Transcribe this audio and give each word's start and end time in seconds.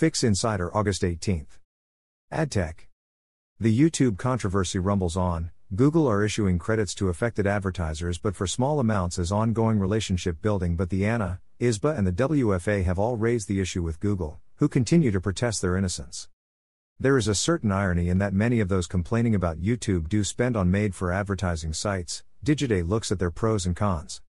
Fix 0.00 0.24
Insider 0.24 0.74
August 0.74 1.04
18. 1.04 1.46
AdTech. 2.32 2.86
The 3.58 3.78
YouTube 3.78 4.16
controversy 4.16 4.78
rumbles 4.78 5.14
on. 5.14 5.50
Google 5.74 6.08
are 6.08 6.24
issuing 6.24 6.58
credits 6.58 6.94
to 6.94 7.10
affected 7.10 7.46
advertisers 7.46 8.16
but 8.16 8.34
for 8.34 8.46
small 8.46 8.80
amounts 8.80 9.18
as 9.18 9.30
ongoing 9.30 9.78
relationship 9.78 10.40
building 10.40 10.74
but 10.74 10.88
the 10.88 11.04
ANA, 11.04 11.42
ISBA 11.60 11.98
and 11.98 12.06
the 12.06 12.12
WFA 12.12 12.82
have 12.82 12.98
all 12.98 13.18
raised 13.18 13.46
the 13.46 13.60
issue 13.60 13.82
with 13.82 14.00
Google, 14.00 14.40
who 14.54 14.70
continue 14.70 15.10
to 15.10 15.20
protest 15.20 15.60
their 15.60 15.76
innocence. 15.76 16.30
There 16.98 17.18
is 17.18 17.28
a 17.28 17.34
certain 17.34 17.70
irony 17.70 18.08
in 18.08 18.16
that 18.20 18.32
many 18.32 18.60
of 18.60 18.70
those 18.70 18.86
complaining 18.86 19.34
about 19.34 19.60
YouTube 19.60 20.08
do 20.08 20.24
spend 20.24 20.56
on 20.56 20.70
made 20.70 20.94
for 20.94 21.12
advertising 21.12 21.74
sites. 21.74 22.24
Digiday 22.42 22.88
looks 22.88 23.12
at 23.12 23.18
their 23.18 23.30
pros 23.30 23.66
and 23.66 23.76
cons. 23.76 24.22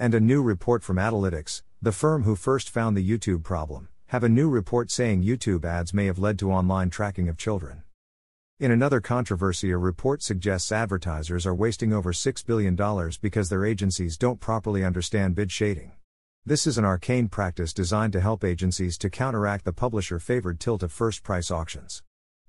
And 0.00 0.14
a 0.14 0.18
new 0.18 0.42
report 0.42 0.82
from 0.82 0.96
Adalytics, 0.96 1.62
the 1.80 1.92
firm 1.92 2.24
who 2.24 2.34
first 2.34 2.68
found 2.68 2.96
the 2.96 3.08
YouTube 3.08 3.44
problem, 3.44 3.86
have 4.10 4.22
a 4.22 4.28
new 4.28 4.48
report 4.48 4.88
saying 4.88 5.24
YouTube 5.24 5.64
ads 5.64 5.92
may 5.92 6.06
have 6.06 6.18
led 6.18 6.38
to 6.38 6.52
online 6.52 6.90
tracking 6.90 7.28
of 7.28 7.36
children. 7.36 7.82
In 8.60 8.70
another 8.70 9.00
controversy, 9.00 9.72
a 9.72 9.76
report 9.76 10.22
suggests 10.22 10.70
advertisers 10.70 11.44
are 11.44 11.54
wasting 11.54 11.92
over 11.92 12.12
$6 12.12 12.46
billion 12.46 12.76
because 13.20 13.48
their 13.48 13.64
agencies 13.64 14.16
don't 14.16 14.38
properly 14.38 14.84
understand 14.84 15.34
bid 15.34 15.50
shading. 15.50 15.90
This 16.44 16.68
is 16.68 16.78
an 16.78 16.84
arcane 16.84 17.28
practice 17.28 17.72
designed 17.72 18.12
to 18.12 18.20
help 18.20 18.44
agencies 18.44 18.96
to 18.98 19.10
counteract 19.10 19.64
the 19.64 19.72
publisher 19.72 20.20
favored 20.20 20.60
tilt 20.60 20.84
of 20.84 20.92
first 20.92 21.24
price 21.24 21.50
auctions. 21.50 22.04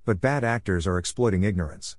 But 0.05 0.21
bad 0.21 0.43
actors 0.43 0.85
are 0.85 0.99
exploiting 0.99 1.41
ignorance. 1.41 1.97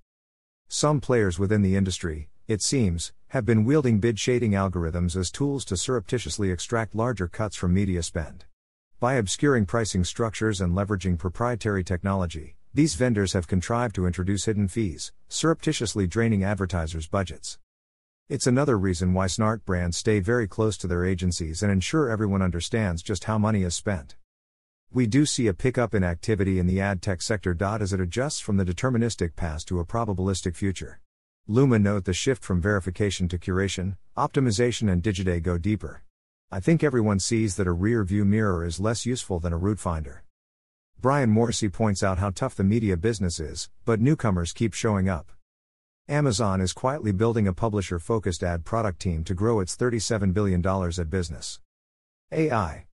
Some 0.69 1.00
players 1.00 1.41
within 1.41 1.62
the 1.62 1.75
industry, 1.75 2.28
it 2.47 2.62
seems, 2.62 3.12
have 3.28 3.45
been 3.45 3.64
wielding 3.64 3.98
bid 3.98 4.20
shading 4.20 4.52
algorithms 4.52 5.16
as 5.16 5.33
tools 5.33 5.64
to 5.64 5.77
surreptitiously 5.77 6.52
extract 6.52 6.95
larger 6.95 7.27
cuts 7.27 7.56
from 7.56 7.75
media 7.75 8.05
spend. 8.05 8.45
By 9.01 9.15
obscuring 9.15 9.65
pricing 9.65 10.02
structures 10.02 10.61
and 10.61 10.75
leveraging 10.75 11.19
proprietary 11.19 11.84
technology, 11.84 12.56
these 12.75 12.97
vendors 12.97 13.33
have 13.33 13.47
contrived 13.47 13.95
to 13.95 14.06
introduce 14.06 14.47
hidden 14.47 14.67
fees, 14.67 15.12
surreptitiously 15.28 16.09
draining 16.09 16.42
advertisers' 16.42 17.06
budgets. 17.06 17.61
It's 18.28 18.48
another 18.48 18.77
reason 18.77 19.14
why 19.14 19.27
snart 19.27 19.64
brands 19.64 19.97
stay 19.97 20.19
very 20.19 20.48
close 20.48 20.77
to 20.78 20.89
their 20.89 21.05
agencies 21.05 21.62
and 21.62 21.70
ensure 21.70 22.11
everyone 22.11 22.42
understands 22.42 23.05
just 23.05 23.22
how 23.25 23.39
money 23.39 23.62
is 23.62 23.77
spent. 23.77 24.17
We 24.91 25.06
do 25.06 25.27
see 25.27 25.47
a 25.47 25.55
pickup 25.55 25.94
in 25.94 26.03
activity 26.03 26.59
in 26.59 26.67
the 26.67 26.81
ad 26.81 27.00
tech 27.00 27.22
sector. 27.22 27.56
As 27.61 27.92
it 27.92 28.00
adjusts 28.00 28.41
from 28.41 28.56
the 28.56 28.65
deterministic 28.65 29.37
past 29.37 29.69
to 29.69 29.78
a 29.78 29.87
probabilistic 29.87 30.56
future. 30.56 31.00
Luma 31.47 31.78
note 31.78 32.05
the 32.05 32.12
shift 32.12 32.42
from 32.42 32.61
verification 32.61 33.28
to 33.28 33.39
curation, 33.39 33.97
optimization, 34.17 34.91
and 34.91 35.05
Digiday 35.05 35.41
go 35.41 35.56
deeper. 35.56 36.03
I 36.50 36.60
think 36.60 36.82
everyone 36.82 37.18
sees 37.18 37.56
that 37.56 37.66
a 37.66 37.72
rear 37.72 38.02
view 38.04 38.24
mirror 38.24 38.64
is 38.64 38.80
less 38.80 39.04
useful 39.04 39.38
than 39.38 39.52
a 39.52 39.58
route 39.58 39.78
finder. 39.78 40.24
Brian 40.98 41.28
Morrissey 41.28 41.68
points 41.68 42.02
out 42.02 42.16
how 42.16 42.30
tough 42.30 42.54
the 42.54 42.64
media 42.64 42.96
business 42.96 43.38
is, 43.38 43.68
but 43.84 44.00
newcomers 44.00 44.54
keep 44.54 44.72
showing 44.72 45.10
up. 45.10 45.30
Amazon 46.08 46.62
is 46.62 46.72
quietly 46.72 47.12
building 47.12 47.46
a 47.46 47.52
publisher 47.52 47.98
focused 47.98 48.42
ad 48.42 48.64
product 48.64 48.98
team 48.98 49.24
to 49.24 49.34
grow 49.34 49.60
its 49.60 49.76
$37 49.76 50.32
billion 50.32 50.66
at 50.66 51.10
business. 51.10 51.60
AI. 52.32 52.86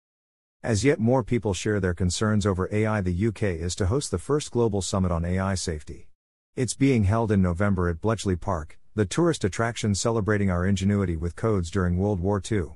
As 0.63 0.83
yet 0.83 0.99
more 0.99 1.23
people 1.23 1.53
share 1.53 1.79
their 1.79 1.93
concerns 1.93 2.47
over 2.47 2.67
AI, 2.71 3.01
the 3.01 3.27
UK 3.27 3.43
is 3.43 3.75
to 3.75 3.85
host 3.85 4.09
the 4.09 4.17
first 4.17 4.49
global 4.49 4.81
summit 4.81 5.11
on 5.11 5.23
AI 5.23 5.53
safety. 5.53 6.07
It's 6.55 6.73
being 6.73 7.03
held 7.03 7.31
in 7.31 7.43
November 7.43 7.87
at 7.87 8.01
Bletchley 8.01 8.35
Park, 8.35 8.79
the 8.95 9.05
tourist 9.05 9.43
attraction 9.43 9.93
celebrating 9.93 10.49
our 10.49 10.65
ingenuity 10.65 11.15
with 11.15 11.35
codes 11.35 11.69
during 11.69 11.99
World 11.99 12.19
War 12.19 12.41
II. 12.51 12.71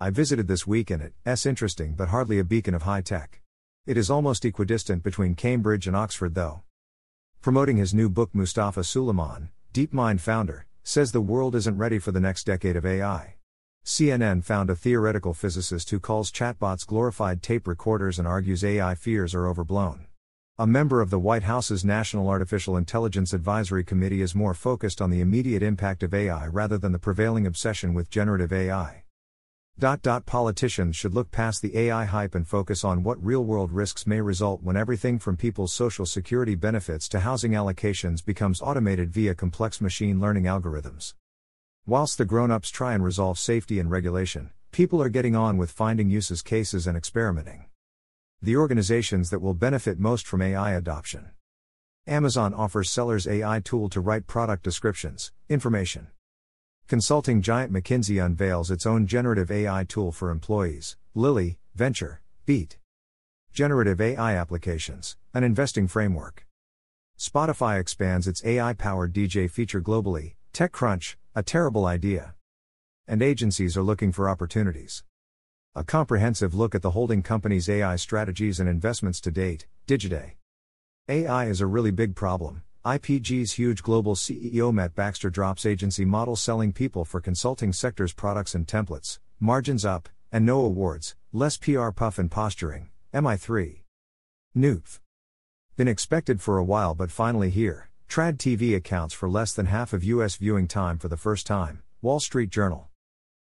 I 0.00 0.10
visited 0.10 0.46
this 0.46 0.64
week 0.64 0.90
and 0.90 1.10
it's 1.26 1.44
interesting 1.44 1.94
but 1.94 2.10
hardly 2.10 2.38
a 2.38 2.44
beacon 2.44 2.72
of 2.72 2.82
high 2.82 3.00
tech. 3.00 3.40
It 3.84 3.96
is 3.96 4.10
almost 4.10 4.44
equidistant 4.44 5.02
between 5.02 5.34
Cambridge 5.34 5.88
and 5.88 5.96
Oxford 5.96 6.36
though. 6.36 6.62
Promoting 7.40 7.78
his 7.78 7.92
new 7.92 8.08
book 8.08 8.30
Mustafa 8.32 8.84
Suleyman, 8.84 9.48
DeepMind 9.74 10.20
founder, 10.20 10.66
says 10.84 11.10
the 11.10 11.20
world 11.20 11.56
isn't 11.56 11.76
ready 11.76 11.98
for 11.98 12.12
the 12.12 12.20
next 12.20 12.44
decade 12.44 12.76
of 12.76 12.86
AI. 12.86 13.34
CNN 13.84 14.44
found 14.44 14.70
a 14.70 14.76
theoretical 14.76 15.34
physicist 15.34 15.90
who 15.90 15.98
calls 15.98 16.30
chatbots 16.30 16.86
glorified 16.86 17.42
tape 17.42 17.66
recorders 17.66 18.20
and 18.20 18.28
argues 18.28 18.62
AI 18.62 18.94
fears 18.94 19.34
are 19.34 19.48
overblown. 19.48 20.06
A 20.60 20.66
member 20.66 21.00
of 21.00 21.10
the 21.10 21.18
White 21.18 21.42
House's 21.42 21.84
National 21.84 22.28
Artificial 22.28 22.76
Intelligence 22.76 23.32
Advisory 23.32 23.82
Committee 23.82 24.22
is 24.22 24.32
more 24.32 24.54
focused 24.54 25.02
on 25.02 25.10
the 25.10 25.20
immediate 25.20 25.62
impact 25.64 26.04
of 26.04 26.14
AI 26.14 26.46
rather 26.46 26.78
than 26.78 26.92
the 26.92 27.00
prevailing 27.00 27.48
obsession 27.48 27.94
with 27.94 28.10
generative 28.10 28.52
AI. 28.52 29.02
Dot 29.80 30.02
dot 30.02 30.26
politicians 30.26 30.96
should 30.96 31.14
look 31.14 31.30
past 31.30 31.62
the 31.62 31.78
AI 31.78 32.04
hype 32.04 32.34
and 32.34 32.44
focus 32.44 32.82
on 32.82 33.04
what 33.04 33.24
real-world 33.24 33.70
risks 33.70 34.08
may 34.08 34.20
result 34.20 34.60
when 34.60 34.76
everything 34.76 35.20
from 35.20 35.36
people's 35.36 35.72
social 35.72 36.04
security 36.04 36.56
benefits 36.56 37.08
to 37.10 37.20
housing 37.20 37.52
allocations 37.52 38.24
becomes 38.24 38.60
automated 38.60 39.12
via 39.12 39.36
complex 39.36 39.80
machine 39.80 40.18
learning 40.18 40.46
algorithms. 40.46 41.14
Whilst 41.86 42.18
the 42.18 42.24
grown-ups 42.24 42.70
try 42.70 42.92
and 42.92 43.04
resolve 43.04 43.38
safety 43.38 43.78
and 43.78 43.88
regulation, 43.88 44.50
people 44.72 45.00
are 45.00 45.08
getting 45.08 45.36
on 45.36 45.56
with 45.56 45.70
finding 45.70 46.10
uses 46.10 46.42
cases 46.42 46.88
and 46.88 46.96
experimenting. 46.96 47.66
The 48.42 48.56
organizations 48.56 49.30
that 49.30 49.40
will 49.40 49.54
benefit 49.54 50.00
most 50.00 50.26
from 50.26 50.42
AI 50.42 50.72
adoption. 50.72 51.30
Amazon 52.04 52.52
offers 52.52 52.90
sellers 52.90 53.28
AI 53.28 53.60
tool 53.60 53.88
to 53.90 54.00
write 54.00 54.26
product 54.26 54.64
descriptions, 54.64 55.30
information 55.48 56.08
Consulting 56.88 57.42
giant 57.42 57.70
McKinsey 57.70 58.24
unveils 58.24 58.70
its 58.70 58.86
own 58.86 59.06
generative 59.06 59.50
AI 59.50 59.84
tool 59.84 60.10
for 60.10 60.30
employees, 60.30 60.96
Lilli, 61.14 61.58
Venture, 61.74 62.22
Beat. 62.46 62.78
Generative 63.52 64.00
AI 64.00 64.34
applications, 64.34 65.18
an 65.34 65.44
investing 65.44 65.86
framework. 65.86 66.46
Spotify 67.18 67.78
expands 67.78 68.26
its 68.26 68.42
AI 68.42 68.72
powered 68.72 69.12
DJ 69.12 69.50
feature 69.50 69.82
globally, 69.82 70.36
TechCrunch, 70.54 71.16
a 71.34 71.42
terrible 71.42 71.84
idea. 71.84 72.34
And 73.06 73.20
agencies 73.20 73.76
are 73.76 73.82
looking 73.82 74.10
for 74.10 74.26
opportunities. 74.26 75.04
A 75.74 75.84
comprehensive 75.84 76.54
look 76.54 76.74
at 76.74 76.80
the 76.80 76.92
holding 76.92 77.22
company's 77.22 77.68
AI 77.68 77.96
strategies 77.96 78.60
and 78.60 78.68
investments 78.68 79.20
to 79.20 79.30
date, 79.30 79.66
Digiday. 79.86 80.36
AI 81.06 81.48
is 81.48 81.60
a 81.60 81.66
really 81.66 81.90
big 81.90 82.16
problem, 82.16 82.62
IPG's 82.88 83.52
huge 83.52 83.82
global 83.82 84.14
CEO 84.14 84.72
Matt 84.72 84.94
Baxter 84.94 85.28
drops 85.28 85.66
agency 85.66 86.06
model 86.06 86.36
selling 86.36 86.72
people 86.72 87.04
for 87.04 87.20
consulting 87.20 87.70
sectors 87.70 88.14
products 88.14 88.54
and 88.54 88.66
templates, 88.66 89.18
margins 89.38 89.84
up, 89.84 90.08
and 90.32 90.46
no 90.46 90.60
awards, 90.64 91.14
less 91.30 91.58
PR 91.58 91.90
puff 91.90 92.18
and 92.18 92.30
posturing. 92.30 92.88
MI3. 93.12 93.80
Noof. 94.56 95.00
Been 95.76 95.86
expected 95.86 96.40
for 96.40 96.56
a 96.56 96.64
while 96.64 96.94
but 96.94 97.10
finally 97.10 97.50
here. 97.50 97.90
Trad 98.08 98.38
TV 98.38 98.74
accounts 98.74 99.12
for 99.12 99.28
less 99.28 99.52
than 99.52 99.66
half 99.66 99.92
of 99.92 100.02
US 100.02 100.36
viewing 100.36 100.66
time 100.66 100.96
for 100.96 101.08
the 101.08 101.18
first 101.18 101.46
time. 101.46 101.82
Wall 102.00 102.20
Street 102.20 102.48
Journal. 102.48 102.88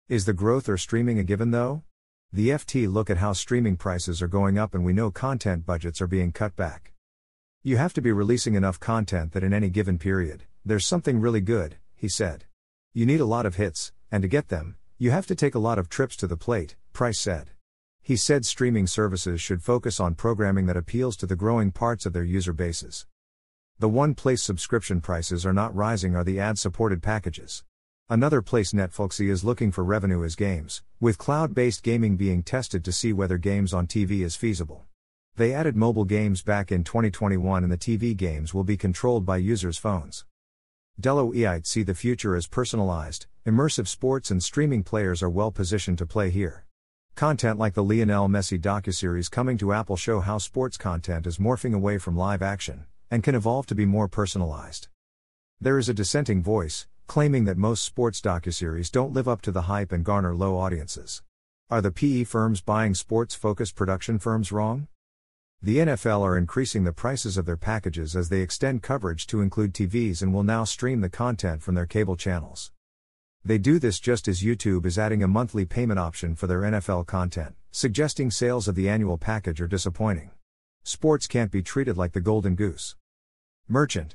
Is 0.08 0.24
the 0.24 0.32
growth 0.32 0.66
or 0.66 0.78
streaming 0.78 1.18
a 1.18 1.24
given 1.24 1.50
though? 1.50 1.82
The 2.32 2.48
FT 2.48 2.90
look 2.90 3.10
at 3.10 3.18
how 3.18 3.34
streaming 3.34 3.76
prices 3.76 4.22
are 4.22 4.28
going 4.28 4.56
up 4.56 4.74
and 4.74 4.82
we 4.82 4.94
know 4.94 5.10
content 5.10 5.66
budgets 5.66 6.00
are 6.00 6.06
being 6.06 6.32
cut 6.32 6.56
back. 6.56 6.94
You 7.66 7.78
have 7.78 7.94
to 7.94 8.00
be 8.00 8.12
releasing 8.12 8.54
enough 8.54 8.78
content 8.78 9.32
that 9.32 9.42
in 9.42 9.52
any 9.52 9.70
given 9.70 9.98
period, 9.98 10.44
there's 10.64 10.86
something 10.86 11.18
really 11.18 11.40
good, 11.40 11.78
he 11.96 12.08
said. 12.08 12.44
You 12.94 13.04
need 13.04 13.18
a 13.18 13.24
lot 13.24 13.44
of 13.44 13.56
hits, 13.56 13.90
and 14.08 14.22
to 14.22 14.28
get 14.28 14.50
them, 14.50 14.76
you 14.98 15.10
have 15.10 15.26
to 15.26 15.34
take 15.34 15.56
a 15.56 15.58
lot 15.58 15.76
of 15.76 15.88
trips 15.88 16.14
to 16.18 16.28
the 16.28 16.36
plate, 16.36 16.76
Price 16.92 17.18
said. 17.18 17.50
He 18.00 18.14
said 18.14 18.46
streaming 18.46 18.86
services 18.86 19.40
should 19.40 19.64
focus 19.64 19.98
on 19.98 20.14
programming 20.14 20.66
that 20.66 20.76
appeals 20.76 21.16
to 21.16 21.26
the 21.26 21.34
growing 21.34 21.72
parts 21.72 22.06
of 22.06 22.12
their 22.12 22.22
user 22.22 22.52
bases. 22.52 23.04
The 23.80 23.88
one 23.88 24.14
place 24.14 24.44
subscription 24.44 25.00
prices 25.00 25.44
are 25.44 25.52
not 25.52 25.74
rising 25.74 26.14
are 26.14 26.22
the 26.22 26.38
ad 26.38 26.60
supported 26.60 27.02
packages. 27.02 27.64
Another 28.08 28.42
place 28.42 28.70
Netflix 28.74 29.20
is 29.28 29.42
looking 29.42 29.72
for 29.72 29.82
revenue 29.82 30.22
is 30.22 30.36
games, 30.36 30.84
with 31.00 31.18
cloud 31.18 31.52
based 31.52 31.82
gaming 31.82 32.16
being 32.16 32.44
tested 32.44 32.84
to 32.84 32.92
see 32.92 33.12
whether 33.12 33.38
games 33.38 33.74
on 33.74 33.88
TV 33.88 34.20
is 34.20 34.36
feasible. 34.36 34.86
They 35.36 35.52
added 35.52 35.76
mobile 35.76 36.06
games 36.06 36.40
back 36.40 36.72
in 36.72 36.82
2021 36.82 37.62
and 37.62 37.70
the 37.70 37.76
TV 37.76 38.16
games 38.16 38.54
will 38.54 38.64
be 38.64 38.78
controlled 38.78 39.26
by 39.26 39.36
users' 39.36 39.76
phones. 39.76 40.24
Deloitte 40.98 41.66
see 41.66 41.82
the 41.82 41.94
future 41.94 42.34
as 42.34 42.46
personalized, 42.46 43.26
immersive 43.44 43.86
sports 43.86 44.30
and 44.30 44.42
streaming 44.42 44.82
players 44.82 45.22
are 45.22 45.28
well 45.28 45.50
positioned 45.50 45.98
to 45.98 46.06
play 46.06 46.30
here. 46.30 46.64
Content 47.16 47.58
like 47.58 47.74
the 47.74 47.84
Lionel 47.84 48.28
Messi 48.28 48.58
docuseries 48.58 49.30
coming 49.30 49.58
to 49.58 49.74
Apple 49.74 49.96
show 49.96 50.20
how 50.20 50.38
sports 50.38 50.78
content 50.78 51.26
is 51.26 51.36
morphing 51.36 51.74
away 51.74 51.98
from 51.98 52.16
live 52.16 52.40
action 52.40 52.86
and 53.10 53.22
can 53.22 53.34
evolve 53.34 53.66
to 53.66 53.74
be 53.74 53.84
more 53.84 54.08
personalized. 54.08 54.88
There 55.60 55.76
is 55.76 55.90
a 55.90 55.94
dissenting 55.94 56.42
voice 56.42 56.86
claiming 57.06 57.44
that 57.44 57.58
most 57.58 57.84
sports 57.84 58.22
docuseries 58.22 58.90
don't 58.90 59.12
live 59.12 59.28
up 59.28 59.42
to 59.42 59.52
the 59.52 59.62
hype 59.62 59.92
and 59.92 60.02
garner 60.02 60.34
low 60.34 60.56
audiences. 60.56 61.22
Are 61.68 61.82
the 61.82 61.92
PE 61.92 62.24
firms 62.24 62.62
buying 62.62 62.94
sports 62.94 63.34
focused 63.34 63.74
production 63.74 64.18
firms 64.18 64.50
wrong? 64.50 64.88
The 65.62 65.78
NFL 65.78 66.20
are 66.20 66.36
increasing 66.36 66.84
the 66.84 66.92
prices 66.92 67.38
of 67.38 67.46
their 67.46 67.56
packages 67.56 68.14
as 68.14 68.28
they 68.28 68.42
extend 68.42 68.82
coverage 68.82 69.26
to 69.28 69.40
include 69.40 69.72
TVs 69.72 70.20
and 70.20 70.32
will 70.32 70.42
now 70.42 70.64
stream 70.64 71.00
the 71.00 71.08
content 71.08 71.62
from 71.62 71.74
their 71.74 71.86
cable 71.86 72.14
channels. 72.14 72.72
They 73.42 73.56
do 73.56 73.78
this 73.78 73.98
just 73.98 74.28
as 74.28 74.42
YouTube 74.42 74.84
is 74.84 74.98
adding 74.98 75.22
a 75.22 75.28
monthly 75.28 75.64
payment 75.64 75.98
option 75.98 76.34
for 76.34 76.46
their 76.46 76.60
NFL 76.60 77.06
content, 77.06 77.54
suggesting 77.70 78.30
sales 78.30 78.68
of 78.68 78.74
the 78.74 78.88
annual 78.88 79.16
package 79.16 79.60
are 79.60 79.66
disappointing. 79.66 80.30
Sports 80.82 81.26
can't 81.26 81.50
be 81.50 81.62
treated 81.62 81.96
like 81.96 82.12
the 82.12 82.20
golden 82.20 82.54
goose. 82.54 82.94
Merchant. 83.66 84.14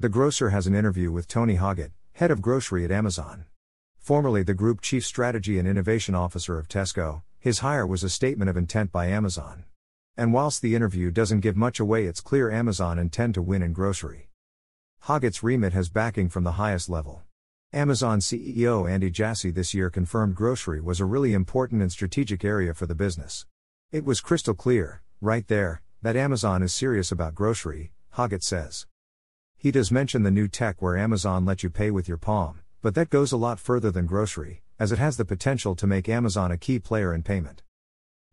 The 0.00 0.08
grocer 0.08 0.50
has 0.50 0.66
an 0.66 0.74
interview 0.74 1.12
with 1.12 1.28
Tony 1.28 1.56
Hoggett, 1.56 1.92
head 2.14 2.30
of 2.30 2.42
grocery 2.42 2.84
at 2.84 2.90
Amazon. 2.90 3.44
Formerly 3.98 4.42
the 4.42 4.52
group 4.52 4.80
chief 4.80 5.06
strategy 5.06 5.58
and 5.58 5.68
innovation 5.68 6.14
officer 6.14 6.58
of 6.58 6.68
Tesco, 6.68 7.22
his 7.38 7.60
hire 7.60 7.86
was 7.86 8.02
a 8.02 8.10
statement 8.10 8.50
of 8.50 8.56
intent 8.56 8.90
by 8.90 9.06
Amazon. 9.06 9.64
And 10.18 10.32
whilst 10.32 10.62
the 10.62 10.74
interview 10.74 11.10
doesn't 11.10 11.40
give 11.40 11.56
much 11.56 11.78
away, 11.78 12.06
it's 12.06 12.22
clear 12.22 12.50
Amazon 12.50 12.98
intend 12.98 13.34
to 13.34 13.42
win 13.42 13.62
in 13.62 13.74
grocery. 13.74 14.30
Hoggett's 15.04 15.42
remit 15.42 15.74
has 15.74 15.90
backing 15.90 16.30
from 16.30 16.42
the 16.42 16.52
highest 16.52 16.88
level. 16.88 17.22
Amazon 17.72 18.20
CEO 18.20 18.90
Andy 18.90 19.10
Jassy 19.10 19.50
this 19.50 19.74
year 19.74 19.90
confirmed 19.90 20.34
grocery 20.34 20.80
was 20.80 21.00
a 21.00 21.04
really 21.04 21.34
important 21.34 21.82
and 21.82 21.92
strategic 21.92 22.44
area 22.46 22.72
for 22.72 22.86
the 22.86 22.94
business. 22.94 23.44
It 23.92 24.06
was 24.06 24.22
crystal 24.22 24.54
clear, 24.54 25.02
right 25.20 25.46
there, 25.48 25.82
that 26.00 26.16
Amazon 26.16 26.62
is 26.62 26.72
serious 26.72 27.12
about 27.12 27.34
grocery, 27.34 27.92
Hoggett 28.14 28.42
says. 28.42 28.86
He 29.58 29.70
does 29.70 29.90
mention 29.90 30.22
the 30.22 30.30
new 30.30 30.48
tech 30.48 30.80
where 30.80 30.96
Amazon 30.96 31.44
lets 31.44 31.62
you 31.62 31.68
pay 31.68 31.90
with 31.90 32.08
your 32.08 32.16
palm, 32.16 32.60
but 32.80 32.94
that 32.94 33.10
goes 33.10 33.32
a 33.32 33.36
lot 33.36 33.58
further 33.60 33.90
than 33.90 34.06
grocery, 34.06 34.62
as 34.78 34.92
it 34.92 34.98
has 34.98 35.18
the 35.18 35.26
potential 35.26 35.74
to 35.74 35.86
make 35.86 36.08
Amazon 36.08 36.50
a 36.50 36.56
key 36.56 36.78
player 36.78 37.12
in 37.12 37.22
payment. 37.22 37.62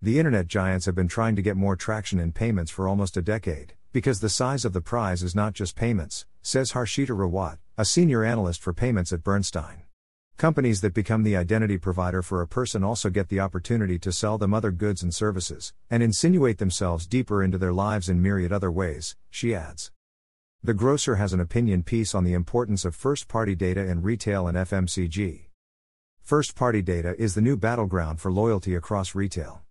The 0.03 0.19
internet 0.19 0.47
giants 0.47 0.85
have 0.85 0.95
been 0.95 1.07
trying 1.07 1.37
to 1.37 1.41
get 1.41 1.55
more 1.55 1.77
traction 1.77 2.19
in 2.19 2.33
payments 2.33 2.69
for 2.69 2.89
almost 2.89 3.15
a 3.15 3.21
decade, 3.21 3.73
because 3.93 4.19
the 4.19 4.27
size 4.27 4.65
of 4.65 4.73
the 4.73 4.81
prize 4.81 5.23
is 5.23 5.33
not 5.33 5.53
just 5.53 5.77
payments, 5.77 6.25
says 6.41 6.73
Harshita 6.73 7.15
Rawat, 7.15 7.59
a 7.77 7.85
senior 7.85 8.21
analyst 8.25 8.61
for 8.61 8.73
payments 8.73 9.13
at 9.13 9.23
Bernstein. 9.23 9.83
Companies 10.35 10.81
that 10.81 10.93
become 10.93 11.23
the 11.23 11.37
identity 11.37 11.77
provider 11.77 12.21
for 12.21 12.41
a 12.41 12.47
person 12.49 12.83
also 12.83 13.09
get 13.09 13.29
the 13.29 13.39
opportunity 13.39 13.97
to 13.99 14.11
sell 14.11 14.37
them 14.37 14.53
other 14.53 14.71
goods 14.71 15.03
and 15.03 15.15
services, 15.15 15.71
and 15.89 16.03
insinuate 16.03 16.57
themselves 16.57 17.07
deeper 17.07 17.41
into 17.41 17.57
their 17.57 17.71
lives 17.71 18.09
in 18.09 18.21
myriad 18.21 18.51
other 18.51 18.69
ways, 18.69 19.15
she 19.29 19.55
adds. 19.55 19.93
The 20.61 20.73
grocer 20.73 21.15
has 21.15 21.31
an 21.31 21.39
opinion 21.39 21.81
piece 21.81 22.13
on 22.13 22.25
the 22.25 22.33
importance 22.33 22.83
of 22.83 22.93
first 22.93 23.29
party 23.29 23.55
data 23.55 23.87
in 23.87 24.01
retail 24.01 24.49
and 24.49 24.57
FMCG. 24.57 25.45
First 26.21 26.57
party 26.57 26.81
data 26.81 27.15
is 27.17 27.35
the 27.35 27.41
new 27.41 27.55
battleground 27.55 28.19
for 28.19 28.33
loyalty 28.33 28.75
across 28.75 29.15
retail. 29.15 29.61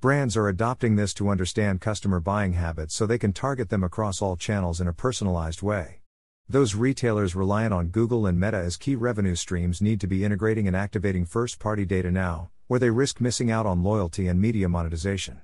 Brands 0.00 0.36
are 0.36 0.46
adopting 0.46 0.94
this 0.94 1.12
to 1.14 1.28
understand 1.28 1.80
customer 1.80 2.20
buying 2.20 2.52
habits 2.52 2.94
so 2.94 3.04
they 3.04 3.18
can 3.18 3.32
target 3.32 3.68
them 3.68 3.82
across 3.82 4.22
all 4.22 4.36
channels 4.36 4.80
in 4.80 4.86
a 4.86 4.92
personalized 4.92 5.60
way. 5.60 6.02
Those 6.48 6.76
retailers 6.76 7.34
reliant 7.34 7.74
on 7.74 7.88
Google 7.88 8.24
and 8.24 8.38
Meta 8.38 8.58
as 8.58 8.76
key 8.76 8.94
revenue 8.94 9.34
streams 9.34 9.82
need 9.82 10.00
to 10.00 10.06
be 10.06 10.24
integrating 10.24 10.68
and 10.68 10.76
activating 10.76 11.24
first 11.26 11.58
party 11.58 11.84
data 11.84 12.12
now, 12.12 12.50
or 12.68 12.78
they 12.78 12.90
risk 12.90 13.20
missing 13.20 13.50
out 13.50 13.66
on 13.66 13.82
loyalty 13.82 14.28
and 14.28 14.40
media 14.40 14.68
monetization. 14.68 15.40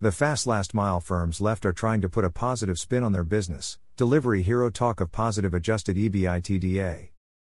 The 0.00 0.10
fast 0.10 0.44
last 0.48 0.74
mile 0.74 0.98
firms 0.98 1.40
left 1.40 1.64
are 1.64 1.72
trying 1.72 2.00
to 2.00 2.08
put 2.08 2.24
a 2.24 2.30
positive 2.30 2.80
spin 2.80 3.04
on 3.04 3.12
their 3.12 3.22
business. 3.22 3.78
Delivery 3.96 4.42
Hero 4.42 4.70
talk 4.70 5.00
of 5.00 5.12
positive 5.12 5.54
adjusted 5.54 5.96
EBITDA. 5.96 7.10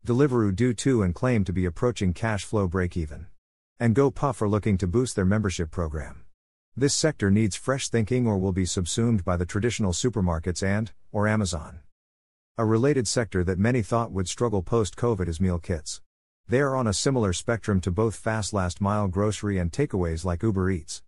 Deliveroo 0.06 0.54
do 0.54 0.72
too 0.72 1.02
and 1.02 1.16
claim 1.16 1.42
to 1.42 1.52
be 1.52 1.64
approaching 1.64 2.12
cash 2.12 2.44
flow 2.44 2.68
break 2.68 2.96
even. 2.96 3.26
And 3.82 3.96
GoPuff 3.96 4.40
are 4.40 4.48
looking 4.48 4.78
to 4.78 4.86
boost 4.86 5.16
their 5.16 5.24
membership 5.24 5.72
program. 5.72 6.22
This 6.76 6.94
sector 6.94 7.32
needs 7.32 7.56
fresh 7.56 7.88
thinking 7.88 8.28
or 8.28 8.38
will 8.38 8.52
be 8.52 8.64
subsumed 8.64 9.24
by 9.24 9.36
the 9.36 9.44
traditional 9.44 9.92
supermarkets 9.92 10.62
and, 10.62 10.92
or 11.10 11.26
Amazon. 11.26 11.80
A 12.56 12.64
related 12.64 13.08
sector 13.08 13.42
that 13.42 13.58
many 13.58 13.82
thought 13.82 14.12
would 14.12 14.28
struggle 14.28 14.62
post 14.62 14.94
COVID 14.94 15.26
is 15.26 15.40
meal 15.40 15.58
kits. 15.58 16.00
They 16.46 16.60
are 16.60 16.76
on 16.76 16.86
a 16.86 16.92
similar 16.92 17.32
spectrum 17.32 17.80
to 17.80 17.90
both 17.90 18.14
fast 18.14 18.52
last 18.52 18.80
mile 18.80 19.08
grocery 19.08 19.58
and 19.58 19.72
takeaways 19.72 20.24
like 20.24 20.44
Uber 20.44 20.70
Eats. 20.70 21.02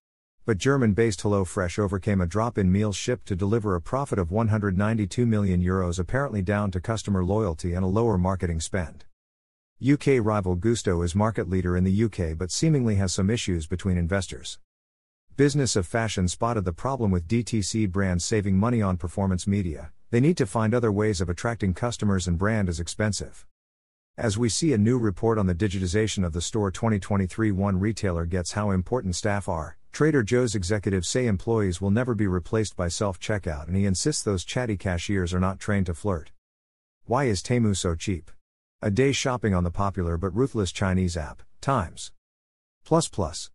But 0.44 0.58
German 0.58 0.94
based 0.94 1.22
HelloFresh 1.22 1.78
overcame 1.78 2.20
a 2.20 2.26
drop 2.26 2.58
in 2.58 2.72
meals 2.72 2.96
shipped 2.96 3.28
to 3.28 3.36
deliver 3.36 3.76
a 3.76 3.80
profit 3.80 4.18
of 4.18 4.32
192 4.32 5.24
million 5.26 5.62
euros, 5.62 6.00
apparently 6.00 6.42
down 6.42 6.72
to 6.72 6.80
customer 6.80 7.24
loyalty 7.24 7.72
and 7.72 7.84
a 7.84 7.88
lower 7.88 8.18
marketing 8.18 8.58
spend. 8.58 9.04
UK 9.82 10.24
rival 10.24 10.56
Gousto 10.56 11.04
is 11.04 11.16
market 11.16 11.50
leader 11.50 11.76
in 11.76 11.82
the 11.82 12.04
UK 12.04 12.38
but 12.38 12.52
seemingly 12.52 12.94
has 12.94 13.12
some 13.12 13.28
issues 13.28 13.66
between 13.66 13.98
investors. 13.98 14.58
Business 15.36 15.74
of 15.74 15.84
Fashion 15.84 16.28
spotted 16.28 16.64
the 16.64 16.72
problem 16.72 17.10
with 17.10 17.26
DTC 17.26 17.90
brands 17.90 18.24
saving 18.24 18.56
money 18.56 18.80
on 18.80 18.96
performance 18.96 19.48
media, 19.48 19.90
they 20.10 20.20
need 20.20 20.36
to 20.36 20.46
find 20.46 20.74
other 20.74 20.92
ways 20.92 21.20
of 21.20 21.28
attracting 21.28 21.74
customers 21.74 22.28
and 22.28 22.38
brand 22.38 22.68
is 22.68 22.78
expensive. 22.78 23.44
As 24.16 24.38
we 24.38 24.48
see 24.48 24.72
a 24.72 24.78
new 24.78 24.96
report 24.96 25.38
on 25.38 25.46
the 25.48 25.54
digitization 25.56 26.24
of 26.24 26.32
the 26.32 26.40
store 26.40 26.70
2023, 26.70 27.50
one 27.50 27.80
retailer 27.80 28.26
gets 28.26 28.52
how 28.52 28.70
important 28.70 29.16
staff 29.16 29.48
are. 29.48 29.76
Trader 29.90 30.22
Joe's 30.22 30.54
executives 30.54 31.08
say 31.08 31.26
employees 31.26 31.80
will 31.80 31.90
never 31.90 32.14
be 32.14 32.28
replaced 32.28 32.76
by 32.76 32.86
self 32.86 33.18
checkout, 33.18 33.66
and 33.66 33.76
he 33.76 33.86
insists 33.86 34.22
those 34.22 34.44
chatty 34.44 34.76
cashiers 34.76 35.34
are 35.34 35.40
not 35.40 35.58
trained 35.58 35.86
to 35.86 35.94
flirt. 35.94 36.30
Why 37.06 37.24
is 37.24 37.42
Temu 37.42 37.76
so 37.76 37.96
cheap? 37.96 38.30
A 38.84 38.90
day 38.90 39.12
shopping 39.12 39.54
on 39.54 39.64
the 39.64 39.70
popular 39.70 40.18
but 40.18 40.36
ruthless 40.36 40.70
Chinese 40.70 41.16
app, 41.16 41.40
Times. 41.62 42.12
Plus 42.84 43.08
plus. 43.08 43.50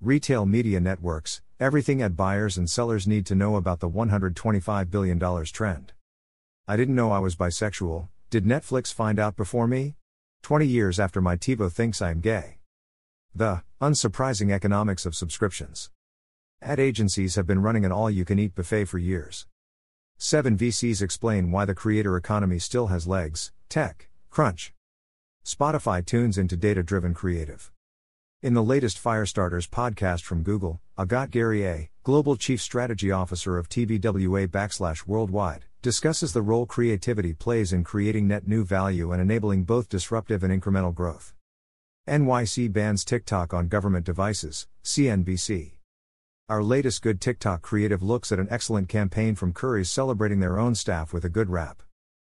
Retail 0.00 0.46
media 0.46 0.80
networks, 0.80 1.42
everything 1.60 2.00
ad 2.00 2.16
buyers 2.16 2.56
and 2.56 2.70
sellers 2.70 3.06
need 3.06 3.26
to 3.26 3.34
know 3.34 3.56
about 3.56 3.80
the 3.80 3.90
$125 3.90 4.90
billion 4.90 5.44
trend. 5.44 5.92
I 6.66 6.78
didn't 6.78 6.94
know 6.94 7.12
I 7.12 7.18
was 7.18 7.36
bisexual, 7.36 8.08
did 8.30 8.46
Netflix 8.46 8.90
find 8.90 9.18
out 9.18 9.36
before 9.36 9.66
me? 9.66 9.96
20 10.44 10.66
years 10.66 10.98
after 10.98 11.20
my 11.20 11.36
TiVo 11.36 11.70
thinks 11.70 12.00
I 12.00 12.10
am 12.10 12.20
gay. 12.20 12.56
The 13.34 13.64
unsurprising 13.82 14.50
economics 14.50 15.04
of 15.04 15.14
subscriptions. 15.14 15.90
Ad 16.62 16.80
agencies 16.80 17.34
have 17.34 17.46
been 17.46 17.60
running 17.60 17.84
an 17.84 17.92
all 17.92 18.08
you 18.08 18.24
can 18.24 18.38
eat 18.38 18.54
buffet 18.54 18.86
for 18.86 18.96
years. 18.96 19.46
Seven 20.16 20.56
VCs 20.56 21.02
explain 21.02 21.50
why 21.50 21.66
the 21.66 21.74
creator 21.74 22.16
economy 22.16 22.58
still 22.58 22.86
has 22.86 23.06
legs. 23.06 23.52
Tech, 23.68 24.08
Crunch. 24.34 24.72
Spotify 25.46 26.04
tunes 26.04 26.38
into 26.38 26.56
data 26.56 26.82
driven 26.82 27.14
creative. 27.14 27.70
In 28.42 28.54
the 28.54 28.64
latest 28.64 29.00
Firestarters 29.00 29.70
podcast 29.70 30.22
from 30.22 30.42
Google, 30.42 30.80
Agathe 30.98 31.30
Guerrier, 31.30 31.88
Global 32.02 32.34
Chief 32.34 32.60
Strategy 32.60 33.12
Officer 33.12 33.56
of 33.56 33.68
TBWA 33.68 34.48
backslash 34.48 35.06
worldwide, 35.06 35.66
discusses 35.82 36.32
the 36.32 36.42
role 36.42 36.66
creativity 36.66 37.32
plays 37.32 37.72
in 37.72 37.84
creating 37.84 38.26
net 38.26 38.48
new 38.48 38.64
value 38.64 39.12
and 39.12 39.22
enabling 39.22 39.62
both 39.62 39.88
disruptive 39.88 40.42
and 40.42 40.52
incremental 40.52 40.92
growth. 40.92 41.32
NYC 42.08 42.72
bans 42.72 43.04
TikTok 43.04 43.54
on 43.54 43.68
government 43.68 44.04
devices, 44.04 44.66
CNBC. 44.82 45.74
Our 46.48 46.64
latest 46.64 47.02
Good 47.02 47.20
TikTok 47.20 47.62
creative 47.62 48.02
looks 48.02 48.32
at 48.32 48.40
an 48.40 48.48
excellent 48.50 48.88
campaign 48.88 49.36
from 49.36 49.52
Currys 49.52 49.86
celebrating 49.86 50.40
their 50.40 50.58
own 50.58 50.74
staff 50.74 51.12
with 51.12 51.24
a 51.24 51.28
good 51.28 51.50
rap. 51.50 51.84